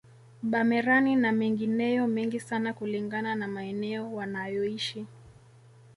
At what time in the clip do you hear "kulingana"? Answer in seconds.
2.73-3.35